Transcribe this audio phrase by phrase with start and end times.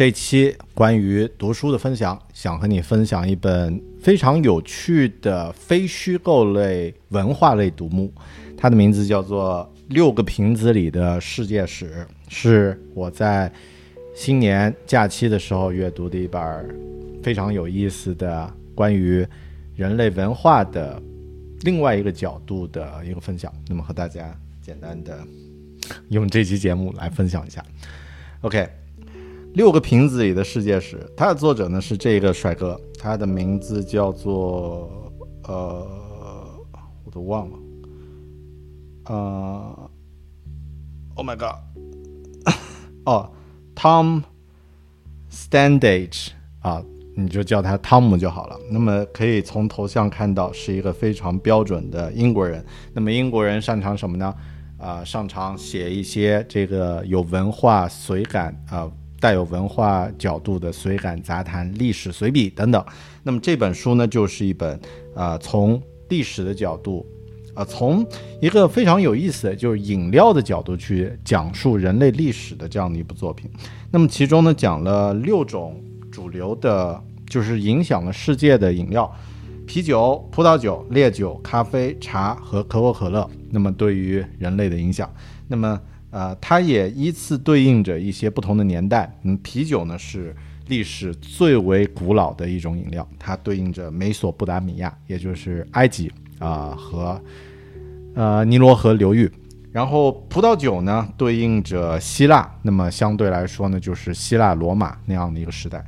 [0.00, 8.10] 这期关于读书的分享，想和你分享一本非常有趣的非虚构类文化类读物，
[8.56, 13.52] 它的名字叫做《六个瓶子里的世界史》，是我在
[14.14, 16.40] 新年假期的时候阅读的一本
[17.22, 19.22] 非常有意思的关于
[19.76, 20.98] 人类文化的
[21.60, 23.52] 另外一个角度的一个分享。
[23.68, 25.18] 那么和大家简单的
[26.08, 27.62] 用这期节目来分享一下。
[28.40, 28.79] OK。
[29.54, 34.88] 六个瓶子里的世界史，它的作者呢是这个帅哥，他的名字叫做
[35.42, 35.86] 呃，
[37.04, 37.58] 我都忘了，
[39.06, 39.90] 呃
[41.16, 41.56] ，Oh my god，
[43.04, 43.28] 哦
[43.74, 44.22] ，Tom
[45.32, 46.28] Standage
[46.60, 46.80] 啊，
[47.16, 48.56] 你就叫他汤姆就好了。
[48.70, 52.64] 那么可以从头像看到是一个非常标准的英国人。
[52.94, 54.32] 那么英国人擅长什么呢？
[54.78, 58.88] 啊，擅长写一些这个有文化随感啊。
[59.20, 62.82] 带有文化角度的随感杂谈、历史随笔等等。
[63.22, 64.80] 那么这本书呢，就是一本
[65.14, 67.06] 啊，从历史的角度，
[67.54, 68.04] 啊，从
[68.40, 73.50] 一个非常有意思的就是饮料的角度去讲述人类历史的这样的一部作品。
[73.90, 75.78] 那么其中呢，讲了六种
[76.10, 79.12] 主流的，就是影响了世界的饮料：
[79.66, 83.28] 啤酒、葡萄酒、烈酒、咖啡、茶和可口可乐。
[83.50, 85.12] 那么对于人类的影响，
[85.46, 85.78] 那么。
[86.10, 89.12] 呃，它也依次对应着一些不同的年代。
[89.22, 90.34] 嗯，啤酒呢是
[90.68, 97.20] 历史最为古老的一种饮料，它对应着美索不达米亚，也就是埃及啊和
[98.14, 99.30] 呃尼罗河流域。
[99.72, 105.84] 然后葡萄酒呢对应着希腊，那么相对来说呢就是希腊罗马那样的一个时代。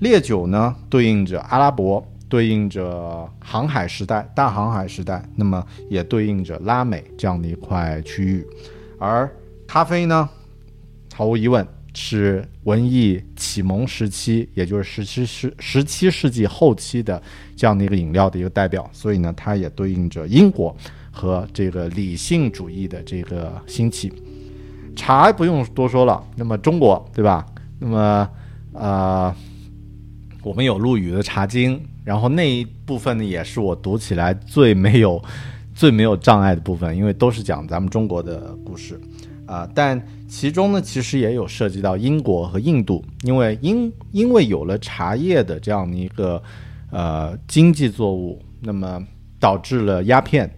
[0.00, 8.46] 烈酒呢对应着阿拉伯，对应着航海时代，大航海时代，那么也对应着拉美这样的一块区域，
[8.98, 9.30] 而
[9.66, 10.28] 咖啡呢，
[11.14, 17.20] 毫无疑问是文艺启蒙时期，也就是十七世十七世纪后期的
[17.56, 20.74] 这样的一个饮料的一个代表，所以呢，它也对应着英国
[21.10, 24.12] 和这个理性主义的这个兴起。
[24.94, 27.44] 茶不用多说了，那么中国对吧？
[27.80, 28.28] 那么
[28.72, 29.34] 呃，
[30.42, 35.20] 我们有陆羽的《茶经》，然后那一部分呢，也是我读起来最没有
[35.74, 39.00] 最没有障碍的部分，因为都是讲咱们中国的故事。
[39.54, 46.42] 啊，但其中呢，其实也有涉及到英国和印度，因为因因为有了茶叶的这样的一个
[46.90, 49.00] 呃经济作物，那么
[49.38, 50.52] 导致了鸦片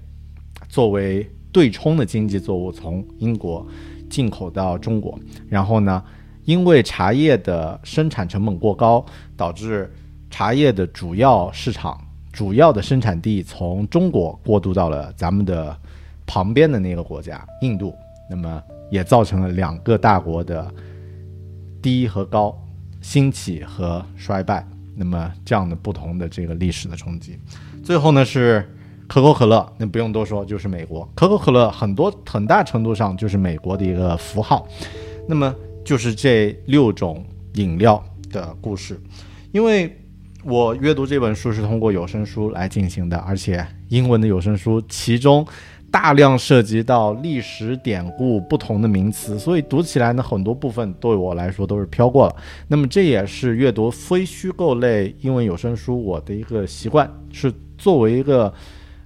[0.67, 3.67] 作为对冲的经济作物从英国
[4.09, 6.03] 进口到中国，然后呢，
[6.47, 9.05] 因为茶叶的生产成本过高，
[9.37, 9.93] 导致
[10.31, 12.01] 茶叶的主要市场、
[12.33, 15.77] 主要的生产地从中国过渡到了咱们的
[16.25, 17.95] 旁边的那个国家印度，
[18.31, 18.63] 那么。
[18.91, 20.73] 也造成了两个大国的
[21.83, 22.57] 低和高、
[23.01, 27.39] 兴起和衰败，那么这样的不同的这个历史的冲击。
[27.85, 28.69] 最后呢是
[29.07, 34.67] 可口可乐，那不用多说，就是美国可口可乐很多很大程度上就是美国的一个符号。
[35.29, 35.55] 那么
[35.85, 39.01] 就是这六种饮料的故事，
[39.53, 39.97] 因为
[40.45, 45.47] 我阅读这本书是通过有声书来进行的，而且英文的有声书其中。
[45.91, 52.37] 大量涉及到历史典故不同的名词，所以读起来呢，很多部分对我来说都是飘过了。
[52.69, 58.53] 那么这也是阅读非虚构类英文有声书我的一个习惯，是作为一个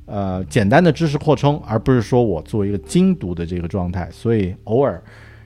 [0.06, 4.08] 呃简单的知识扩充，而不是说我作为一个精读的这个状态。
[4.10, 5.00] 所以偶尔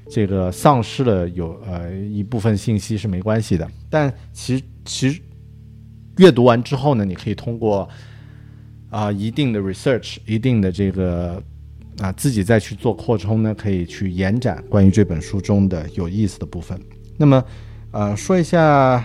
[0.08, 3.68] 这个丧失了有呃一部分信息是没关系的。
[3.90, 5.20] 但其其
[6.16, 7.86] 阅读完之后呢，你可以通过。
[8.94, 11.42] 啊，一定的 research，一定的这个
[11.98, 16.80] 啊，自己再去做扩充呢，可以去延展关于这本书中的有意思的部分。
[17.16, 17.44] 那么，
[17.90, 19.04] 呃，说一下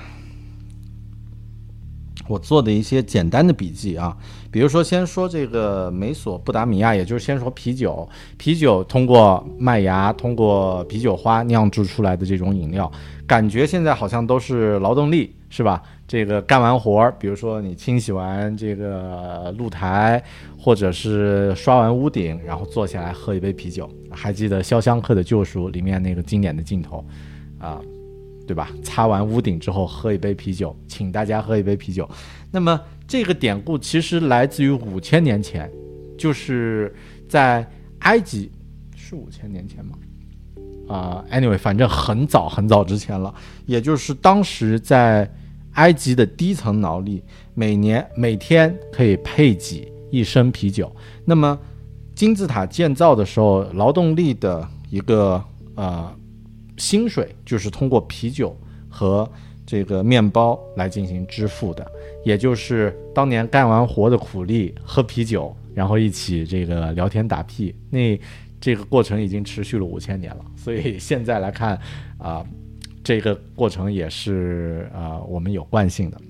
[2.27, 4.15] 我做的一些简单的笔记啊，
[4.51, 8.07] 比如说先说这个美索不达米亚，也就是先说啤酒，
[8.37, 12.91] 啤酒通过麦芽、通过啤酒花酿制出来的这种饮料，
[13.25, 15.81] 感觉现在好像都是劳动力，是吧？
[16.07, 20.23] 这个干完活儿，比如说你清洗完这个露台，
[20.57, 23.89] 或者是刷完屋顶，然后坐下来喝一杯啤酒。
[24.11, 27.05] 还记得《肖申克的救赎》里面那个经典的镜头，
[27.59, 27.81] 啊。
[28.47, 28.71] 对吧？
[28.81, 32.09] 擦完屋顶之后喝一杯啤酒，请大家喝一杯啤酒。
[32.49, 35.71] 那么这个典故其实来自于五千年前，
[36.17, 36.91] 就是
[37.27, 37.63] 在
[37.99, 38.51] 埃及，
[38.95, 39.95] 是五千年前吗？
[40.89, 43.33] 啊，anyway，反正很早很早之前了。
[43.65, 45.31] 也就是当时在
[45.75, 50.93] 埃及的低层劳力，每年每天可以配给一升啤酒。
[51.23, 51.57] 那么
[52.13, 55.41] 金字塔建造的时候，劳动力的一个
[55.75, 56.11] 呃。
[56.81, 58.57] 薪水就是通过啤酒
[58.87, 59.29] 和
[59.65, 61.85] 这个面包来进行支付的，
[62.23, 68.17] 也就是当年干完活的苦力喝啤酒，然后一起这个聊天打屁，那
[68.59, 70.45] 这个过程已经持续了五千年了。
[70.55, 71.79] 所以现在来看，
[72.17, 72.45] 啊，
[73.03, 76.21] 这个过程也是啊我们有惯性的。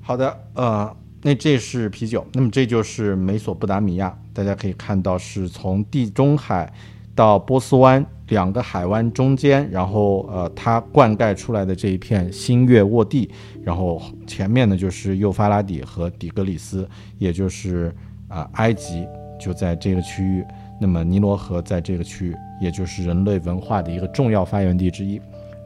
[0.00, 6.72] 好的，呃，那这是啤酒，那么这就是美索不达米亚，大家可以看到是从地中海
[7.14, 8.04] 到波斯湾。
[8.30, 13.28] 两个海湾中间，然后呃，它灌溉出来的这一片新月沃地，
[13.64, 16.88] 然后前面呢就是幼发拉底和底格里斯，
[17.18, 17.92] 也就是
[18.28, 19.04] 啊埃及
[19.40, 20.44] 就在这个区域，
[20.80, 25.20] 那么尼罗河在这个区域，也就是人类文化的一个重要发源地之一，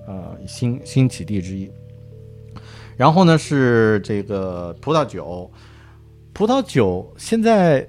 [0.06, 1.70] 呃新新起地之一。
[2.96, 5.50] 然后呢是这个葡萄酒，
[6.32, 7.86] 葡萄酒现在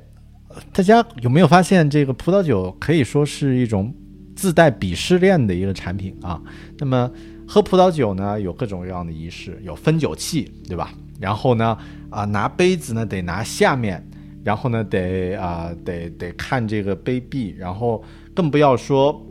[0.74, 3.94] 大家有没有发现，这个葡萄酒可以说是一种。
[4.38, 6.42] 自带鄙视链的一个产品啊，
[6.78, 7.10] 那么
[7.48, 10.94] 喝葡萄酒呢，有各种各样的仪式，有分酒器，对吧？
[11.22, 11.78] 然后呢，
[12.10, 14.06] 啊，拿杯子呢得拿下面，
[14.46, 18.02] 然后呢得啊得得看这个杯壁，然后
[18.34, 19.22] 更不要说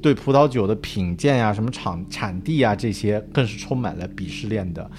[0.00, 4.90] 对葡萄酒的品鉴呀、什么产产地啊这些，更是充满了鄙视链的，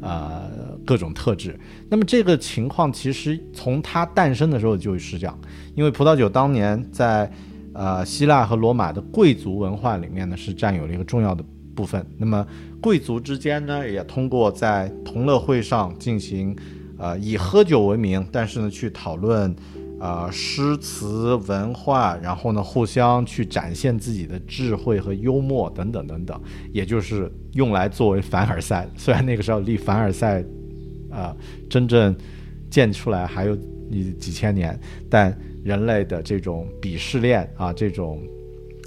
[0.00, 0.50] 呃
[0.86, 1.58] 各种特质。
[1.90, 5.38] 那么这个情况其实从它诞生的时候就是这样，
[5.74, 7.30] 因为葡萄酒当年在。
[7.78, 11.44] 呃，希腊和罗马的贵族文化里面呢，是占有了一个重要的
[11.74, 12.02] 部分。
[12.16, 12.46] 那么，
[12.80, 16.56] 贵族之间呢，也通过在同乐会上进行，
[16.98, 19.54] 呃，以喝酒为名，但是呢，去讨论，
[20.00, 26.40] 呃，诗词文化，然后呢，互相去展现自己的智慧和幽默等等等等，
[26.72, 28.88] 也就是用来作为凡尔赛。
[28.96, 30.44] 虽然那个时候离凡尔赛，
[31.10, 31.36] 啊，
[31.68, 32.16] 真正
[32.70, 33.56] 建出来还有
[33.90, 34.78] 几几千年，
[35.10, 35.36] 但。
[35.66, 38.22] 人类的这种鄙视链啊，这种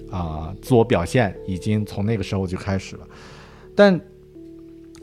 [0.10, 3.06] 啊自我表现，已经从那个时候就开始了。
[3.76, 4.00] 但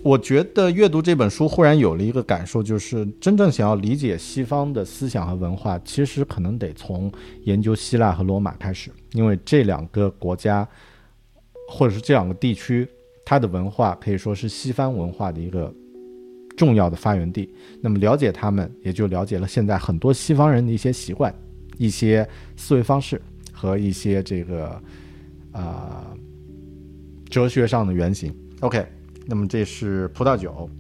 [0.06, 7.10] 我觉得阅读这本书，忽然有了一个感受，就是真正想要理解西方的思想和文化，其实可能得从
[7.42, 10.66] 研究希腊和罗马开始，因为这两个国家，
[11.68, 12.86] 或者是这两个地区，
[13.24, 15.74] 它的文化可以说是西方文化的一个
[16.56, 17.52] 重要的发源地。
[17.80, 21.34] 那么了解他们，也就了解了现在很多西方人的一些习惯。
[21.78, 22.26] 一些
[22.56, 23.20] 思维方式
[23.52, 24.80] 和一些这个
[25.50, 26.14] 啊
[27.28, 28.32] 哲学上的原型。
[28.60, 28.86] OK，
[29.26, 30.70] 那么这是葡萄酒。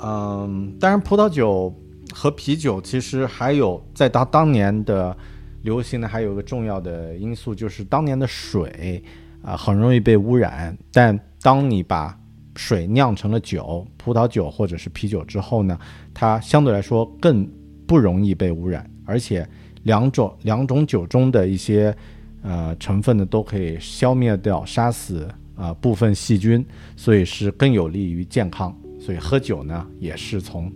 [0.00, 1.74] 嗯，当然，葡萄酒
[2.12, 5.16] 和啤酒其实还有在当当年的
[5.62, 9.02] 流行的还有一个重要的因素，就是当年的水
[9.42, 10.76] 啊很容易被污染。
[10.92, 12.18] 但当你把
[12.56, 15.78] 水酿成了酒，葡萄酒或者是啤酒之后呢，
[16.12, 17.48] 它相对来说更。
[17.86, 19.44] 不容易被污染，而且
[19.82, 21.92] 两种两种酒中的一些
[22.40, 25.28] 呃成分呢，都可以消灭掉、杀死
[25.60, 26.64] 啊部分细菌，
[26.96, 28.74] 所以是更有利于健康。
[28.98, 30.72] 所以喝酒呢，也是从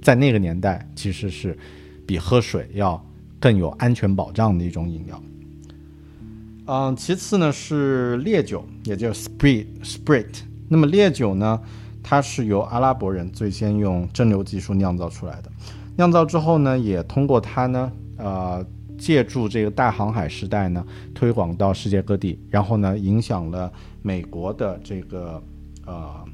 [0.00, 1.56] 在那个年代其实是
[2.06, 3.02] 比喝水要
[3.38, 5.22] 更有安全保障的一种饮料。
[6.66, 10.28] 嗯，其次呢是烈酒，也叫 spirit spirit。
[10.68, 11.60] 那么烈酒呢，
[12.02, 15.50] 它是由阿拉伯人最先用蒸馏技术酿造出来的。
[15.96, 18.64] 酿造之后呢，也通过它呢，呃，
[19.02, 25.42] 借助这个大航海时代呢，推广到世界各地，然后呢，影响了美国的这个，
[25.84, 26.24] 呃，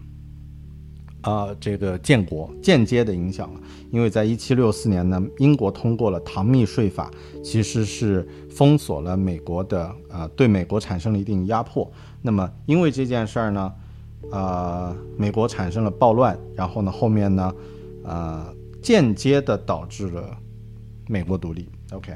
[1.23, 3.61] 呃，这个建国，间接的影响了。
[3.91, 7.11] 因为在一七六四年呢，英国通过了唐密税法，
[7.43, 11.91] 其实是封锁了美国的，呃，对美国产生了一定压迫。
[12.21, 13.73] 那么因为这件事儿呢，
[14.31, 17.55] 呃，美国产生了暴乱，然后呢，后面呢，
[18.05, 18.55] 呃。
[18.81, 20.39] 间接的导致了
[21.09, 21.69] 美国独立。
[21.91, 22.15] OK，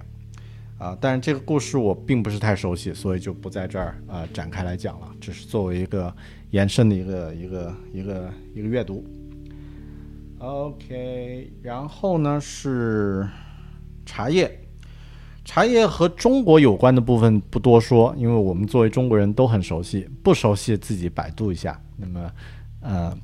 [0.83, 6.13] 啊，但是这个故事我并不是太熟悉，所以就不在这儿啊展开来讲了，只是作为一个
[6.51, 9.05] 延伸的一个一个一个一个阅读。
[10.39, 13.29] OK，然后呢是
[14.05, 14.59] 茶叶。
[15.45, 21.81] 茶叶和中国有关的部分不多说，因为我们作为中国人都很熟悉，不熟悉自己百度一下。
[21.97, 22.33] 那么，
[22.81, 23.17] 呃，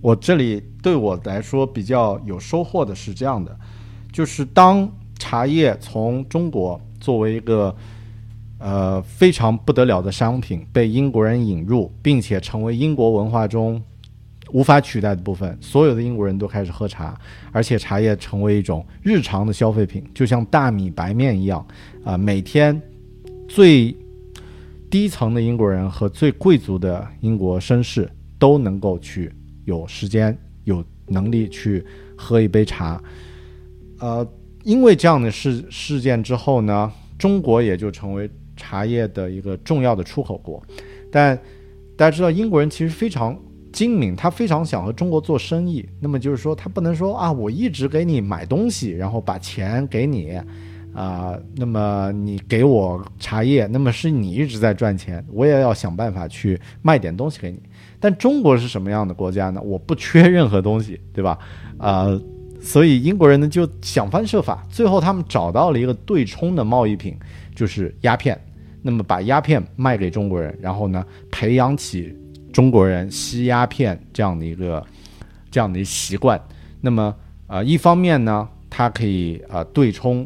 [0.00, 3.54] 我这里对我来说比较有收获的是这样的，
[4.10, 7.74] 就是当茶叶从中国作为一个
[8.58, 13.82] 呃非常不得了的商品被英国人引入，并且成为英国文化中。
[14.52, 17.18] 无法取代的部分，所有的英国人都开始喝茶，
[17.50, 21.66] 而且茶叶成为一种日常的消费品，就像大米、白面一样，
[22.04, 22.80] 啊，每天
[23.48, 23.96] 最
[24.90, 28.08] 低层的英国人和最贵族的英国绅士
[28.38, 29.32] 都能够去
[29.64, 31.84] 有时间、有能力去
[32.16, 33.02] 喝一杯茶。
[33.98, 34.24] 呃，
[34.64, 40.60] 因为这样的事事件之后呢，中国也就成为茶叶的一个重要的出口国。
[41.12, 41.38] 但
[41.96, 43.38] 大家知道，英国人其实非常。
[43.74, 45.84] 精明，他非常想和中国做生意。
[45.98, 50.40] 那么就是说，他不能说啊，我一直给你买东西，然后把钱给你，
[50.94, 57.60] 啊，那么你给我茶叶，那么是你一直在赚钱，我也要想办法去卖点东西给你。
[57.98, 59.60] 但中国是什么样的国家呢？
[59.60, 61.36] 我不缺任何东西，对吧？
[61.76, 62.06] 啊，
[62.64, 67.16] 所以英国人呢就想方设法，最后他们找到了一个对冲的贸易品，
[67.54, 68.36] 就是鸦片。
[68.82, 72.16] 那么把鸦片卖给中国人，然后呢培养起。
[72.52, 74.80] 中国人吸鸦片这样的一个
[75.50, 76.40] 这样的一习惯，
[76.80, 77.12] 那么
[77.48, 80.24] 啊，一方面呢，它可以啊对冲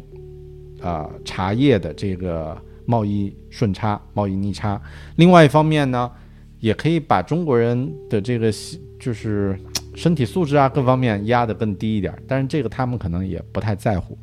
[0.79, 2.55] 啊茶叶的这个
[2.85, 4.79] 贸易顺差、贸易逆差；
[5.15, 6.11] 另外一方面呢，
[6.59, 8.53] 也可以把中国人的这个
[8.99, 9.59] 就是
[9.99, 12.13] 身体素质啊各方面压得更低一点。
[12.27, 14.17] 但是这个他们可能也不太在乎。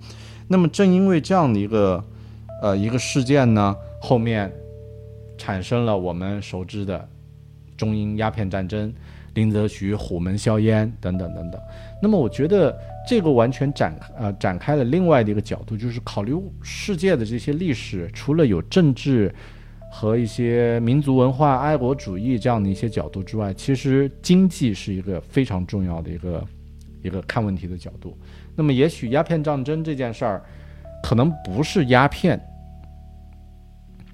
[0.49, 2.03] 那么正因为这样的一个
[2.63, 4.51] 呃一个事件呢，后面
[5.37, 7.09] 产生了我们熟知的。
[7.77, 8.91] 中英鸦片战争、
[9.35, 11.61] 林则徐虎门销烟等等等等。
[12.01, 12.75] 那么，我觉得
[13.07, 19.31] 这个完全展呃展开了另外的一个角度，就是考虑世界的这些历史，除了有政治
[19.99, 26.47] 和一些民族文化、爱国主义这样的一些角度之外，其实经济是一个非常重要的一个
[27.03, 28.15] 一个看问题的角度。
[28.55, 30.45] 那么，也许鸦片战争这件事儿
[31.03, 32.39] 可能不是鸦片，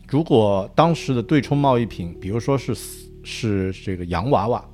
[0.09, 2.73] 如果当时的对冲贸易品，比如说是。
[3.25, 4.69] 是这个洋娃娃，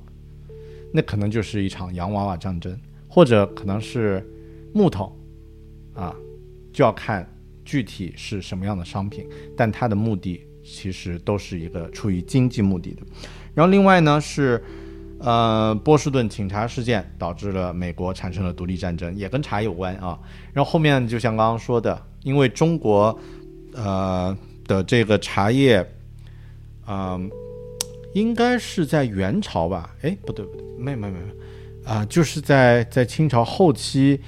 [0.91, 2.75] 那可能就是一场洋娃娃战争，
[3.07, 4.27] 或者可能是
[4.73, 5.15] 木头，
[5.93, 6.15] 啊，
[6.73, 7.31] 就要看
[7.63, 13.01] 具体是什么样的商品，但它的目的其实都是一个出于经济目的的。
[13.53, 14.63] 然后另外呢是，
[15.19, 20.17] 呃，波士顿请茶事件导致了美国产生了独立战争，也跟茶有关啊。
[20.53, 23.17] 然后后面就像刚刚说的，因为中国，
[23.73, 25.85] 呃的这个茶叶，
[26.87, 27.29] 嗯。
[28.15, 29.95] 应该是在元朝吧？
[30.01, 31.31] 哎，不对不对，没没没没，
[31.85, 34.19] 啊，就是在在清朝后期，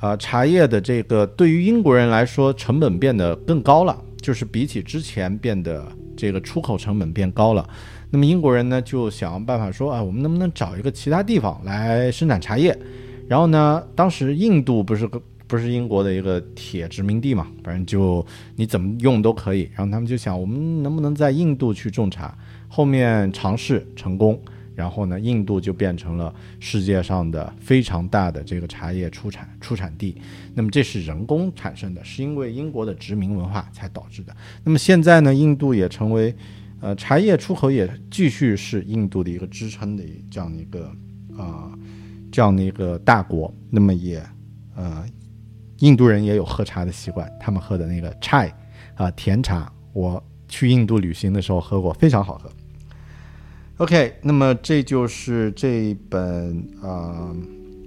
[0.00, 7.68] 啊，茶叶的这个对于英国人来说成本变得更高了，就是比起之前变得这个出口成本变高了。
[8.10, 12.76] 那么英国人呢就想办法说啊，我们能不能找一个其他地方来生产茶叶？
[13.28, 18.24] 然后呢，当时印度不是个不是英国的一个铁殖民地嘛，反正就
[18.56, 19.70] 你怎么用都可以。
[19.74, 22.36] 然后他们就想，我们能不能在印度去种茶？
[22.68, 24.40] 后面尝试成功，
[24.78, 30.16] 然后呢，印度就变成了世界上的非常大的这个茶叶出产出产地。
[30.54, 34.32] 那么这是人工产生的，是因为英国的殖民文化才导致的。
[34.62, 36.32] 那么现在呢，印度也成为，
[36.80, 40.92] 呃，茶叶出口也继续是印度的一个支撑的这样的一个
[41.36, 41.76] 啊
[42.30, 43.52] 这样的一个大国。
[43.70, 44.24] 那么也
[44.76, 45.04] 呃，
[45.80, 48.48] 印度人也有喝茶的习惯，他们喝的那个 chai
[48.94, 52.48] 啊甜茶，我去印度旅行的时候喝过，非常好喝。
[53.78, 57.32] OK，那么这就是这一本啊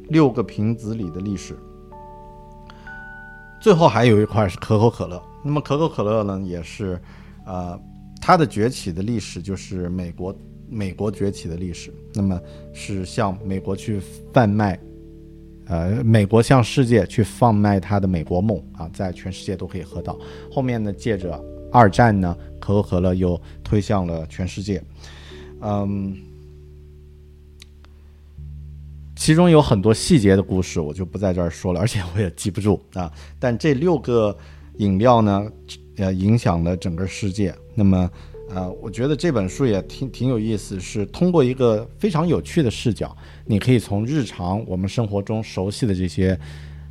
[0.08, 1.54] 六个瓶子里的历史。
[3.60, 5.22] 最后还有一块是可口可乐。
[5.44, 6.98] 那么可口可乐呢，也是
[7.46, 7.78] 啊
[8.22, 10.34] 它的崛起的历史就是美国
[10.70, 11.94] 美国崛起的历史。
[12.14, 12.40] 那么
[12.72, 14.00] 是向美国去
[14.32, 14.80] 贩卖，
[15.66, 20.18] 呃，美国向世界去贩卖它的美国梦啊，在全世界都可以喝到。
[20.50, 21.38] 后面呢，借着
[21.70, 24.82] 二战呢，可口可乐又推向了全世界。
[25.62, 26.18] 嗯，
[29.16, 33.12] 其中有很多细节的故事，我就不在这儿说了，而且我也记不住啊。
[33.40, 34.36] 但这六个
[34.78, 35.52] 饮料呢，
[35.98, 37.56] 呃，影响了整个世界。
[37.76, 38.12] 那么，
[38.50, 43.16] 呃，我觉得这本书也挺挺有意思，是通过一个非常有趣的视角，
[43.46, 46.40] 你可以从日常我们生活中熟悉的这些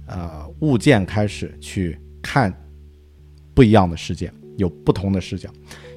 [0.07, 2.55] 呃物件开始去看。
[3.53, 5.51] 不一样的世界，有不同的视角。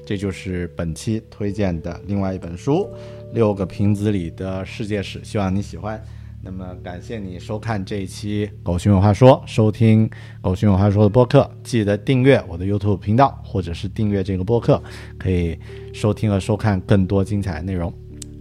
[0.06, 2.88] 这就是本期推荐的另外一本书
[3.34, 6.02] 《六个瓶子里的世界史》，希望你喜欢。
[6.46, 10.06] 那么感谢你收看这一期《狗熊有话说》，收听
[10.42, 14.82] 《狗熊有话说》的播客，记得订阅我的 YouTube 频道，或者是订阅这个播客，
[15.18, 15.58] 可以
[15.94, 17.90] 收听和收看更多精彩内容。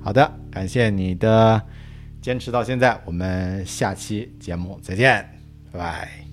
[0.01, 1.61] 好的，感谢你的
[2.21, 5.25] 坚持到现在，我们下期节目再见，
[5.71, 6.32] 拜拜。